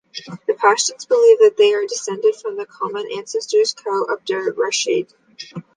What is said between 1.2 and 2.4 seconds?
that they are descended